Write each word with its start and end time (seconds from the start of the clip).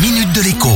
minute 0.00 0.32
de 0.32 0.42
l'écho. 0.42 0.68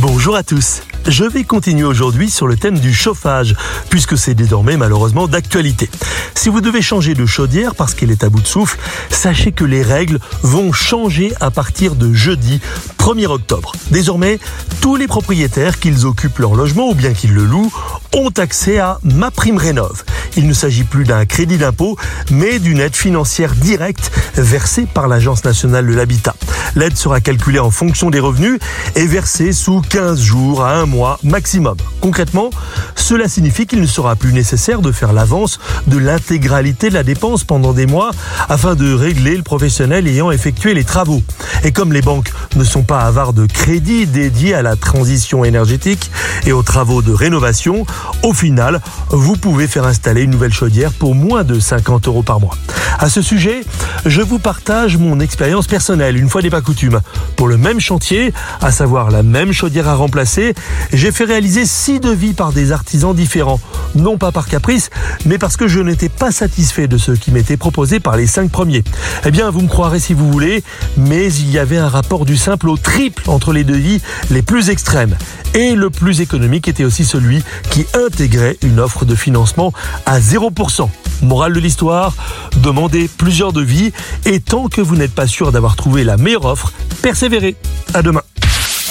Bonjour 0.00 0.36
à 0.36 0.42
tous. 0.42 0.80
Je 1.06 1.24
vais 1.24 1.44
continuer 1.44 1.84
aujourd'hui 1.84 2.30
sur 2.30 2.46
le 2.46 2.56
thème 2.56 2.78
du 2.78 2.94
chauffage, 2.94 3.54
puisque 3.90 4.16
c'est 4.16 4.34
désormais 4.34 4.78
malheureusement 4.78 5.28
d'actualité. 5.28 5.90
Si 6.34 6.48
vous 6.48 6.62
devez 6.62 6.80
changer 6.80 7.12
de 7.14 7.26
chaudière 7.26 7.74
parce 7.74 7.92
qu'elle 7.94 8.10
est 8.10 8.24
à 8.24 8.30
bout 8.30 8.40
de 8.40 8.46
souffle, 8.46 8.78
sachez 9.10 9.52
que 9.52 9.64
les 9.64 9.82
règles 9.82 10.18
vont 10.42 10.72
changer 10.72 11.34
à 11.40 11.50
partir 11.50 11.94
de 11.94 12.14
jeudi 12.14 12.60
1er 12.98 13.26
octobre. 13.26 13.72
Désormais, 13.90 14.38
tous 14.80 14.96
les 14.96 15.06
propriétaires, 15.06 15.78
qu'ils 15.78 16.06
occupent 16.06 16.38
leur 16.38 16.54
logement 16.54 16.88
ou 16.88 16.94
bien 16.94 17.12
qu'ils 17.12 17.34
le 17.34 17.44
louent, 17.44 17.72
ont 18.14 18.30
accès 18.30 18.78
à 18.78 18.98
Ma 19.04 19.30
Prime 19.30 19.58
Rénov. 19.58 20.04
Il 20.36 20.46
ne 20.46 20.52
s'agit 20.52 20.84
plus 20.84 21.04
d'un 21.04 21.24
crédit 21.24 21.56
d'impôt, 21.56 21.96
mais 22.30 22.58
d'une 22.58 22.80
aide 22.80 22.94
financière 22.94 23.54
directe 23.54 24.10
versée 24.36 24.86
par 24.86 25.08
l'Agence 25.08 25.44
nationale 25.44 25.86
de 25.86 25.94
l'habitat. 25.94 26.34
L'aide 26.74 26.96
sera 26.96 27.20
calculée 27.20 27.58
en 27.58 27.70
fonction 27.70 28.10
des 28.10 28.20
revenus 28.20 28.58
et 28.96 29.06
versée 29.06 29.52
sous 29.52 29.80
15 29.80 30.20
jours 30.20 30.62
à 30.62 30.74
un 30.74 30.84
mois 30.84 31.18
maximum. 31.22 31.76
Concrètement, 32.02 32.50
cela 32.94 33.28
signifie 33.28 33.66
qu'il 33.66 33.80
ne 33.80 33.86
sera 33.86 34.14
plus 34.14 34.34
nécessaire 34.34 34.82
de 34.82 34.92
faire 34.92 35.14
l'avance 35.14 35.58
de 35.86 35.96
l'intégralité 35.96 36.90
de 36.90 36.94
la 36.94 37.02
dépense 37.02 37.44
pendant 37.44 37.72
des 37.72 37.86
mois 37.86 38.10
afin 38.50 38.74
de 38.74 38.92
régler 38.92 39.36
le 39.36 39.42
professionnel 39.42 40.06
ayant 40.06 40.30
effectué 40.30 40.74
les 40.74 40.84
travaux. 40.84 41.22
Et 41.64 41.72
comme 41.72 41.94
les 41.94 42.02
banques 42.02 42.30
ne 42.56 42.64
sont 42.64 42.82
pas 42.82 43.00
avares 43.00 43.32
de 43.32 43.46
crédits 43.46 44.06
dédiés 44.06 44.54
à 44.54 44.60
la 44.60 44.76
transition 44.76 45.44
énergétique 45.44 46.10
et 46.44 46.52
aux 46.52 46.62
travaux 46.62 47.00
de 47.00 47.12
rénovation, 47.12 47.86
au 48.22 48.34
final, 48.34 48.82
vous 49.08 49.36
pouvez 49.36 49.66
faire 49.66 49.86
installer 49.86 50.25
nouvelle 50.30 50.52
chaudière 50.52 50.92
pour 50.92 51.14
moins 51.14 51.44
de 51.44 51.58
50 51.58 52.08
euros 52.08 52.22
par 52.22 52.40
mois. 52.40 52.56
À 52.98 53.08
ce 53.08 53.22
sujet, 53.22 53.62
je 54.06 54.22
vous 54.22 54.38
partage 54.38 54.96
mon 54.96 55.20
expérience 55.20 55.66
personnelle, 55.66 56.16
une 56.16 56.28
fois 56.28 56.40
n'est 56.40 56.50
pas 56.50 56.60
coutume. 56.60 57.00
Pour 57.34 57.48
le 57.48 57.56
même 57.56 57.80
chantier, 57.80 58.32
à 58.60 58.70
savoir 58.70 59.10
la 59.10 59.22
même 59.22 59.52
chaudière 59.52 59.88
à 59.88 59.94
remplacer, 59.94 60.54
j'ai 60.92 61.10
fait 61.10 61.24
réaliser 61.24 61.66
six 61.66 62.00
devis 62.00 62.32
par 62.32 62.52
des 62.52 62.72
artisans 62.72 63.14
différents. 63.14 63.60
Non 63.94 64.16
pas 64.16 64.32
par 64.32 64.46
caprice, 64.46 64.90
mais 65.24 65.38
parce 65.38 65.56
que 65.56 65.68
je 65.68 65.80
n'étais 65.80 66.08
pas 66.08 66.30
satisfait 66.30 66.86
de 66.86 66.98
ce 66.98 67.12
qui 67.12 67.32
m'était 67.32 67.56
proposé 67.56 68.00
par 68.00 68.16
les 68.16 68.26
cinq 68.26 68.50
premiers. 68.50 68.84
Eh 69.24 69.30
bien, 69.30 69.50
vous 69.50 69.62
me 69.62 69.68
croirez 69.68 70.00
si 70.00 70.14
vous 70.14 70.30
voulez, 70.30 70.62
mais 70.96 71.32
il 71.32 71.50
y 71.50 71.58
avait 71.58 71.78
un 71.78 71.88
rapport 71.88 72.24
du 72.24 72.36
simple 72.36 72.68
au 72.68 72.76
triple 72.76 73.24
entre 73.28 73.52
les 73.52 73.64
devis 73.64 74.00
les 74.30 74.42
plus 74.42 74.70
extrêmes. 74.70 75.16
Et 75.54 75.74
le 75.74 75.90
plus 75.90 76.20
économique 76.20 76.68
était 76.68 76.84
aussi 76.84 77.04
celui 77.04 77.42
qui 77.70 77.86
intégrait 77.94 78.56
une 78.62 78.78
offre 78.78 79.04
de 79.04 79.14
financement 79.14 79.72
à 80.04 80.20
0%. 80.20 80.88
Morale 81.22 81.52
de 81.52 81.60
l'histoire, 81.60 82.14
demandez 82.58 83.08
plusieurs 83.08 83.52
devis 83.52 83.92
et 84.24 84.40
tant 84.40 84.68
que 84.68 84.80
vous 84.80 84.96
n'êtes 84.96 85.14
pas 85.14 85.26
sûr 85.26 85.52
d'avoir 85.52 85.76
trouvé 85.76 86.04
la 86.04 86.16
meilleure 86.16 86.44
offre, 86.44 86.72
persévérez. 87.02 87.56
À 87.94 88.02
demain. 88.02 88.22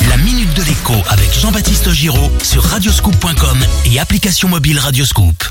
La 0.09 0.17
minute 0.17 0.53
de 0.53 0.63
l'écho 0.63 0.93
avec 1.09 1.33
Jean-Baptiste 1.33 1.91
Giraud 1.91 2.31
sur 2.43 2.63
radioscoop.com 2.63 3.57
et 3.85 3.99
application 3.99 4.49
mobile 4.49 4.79
Radioscoop. 4.79 5.44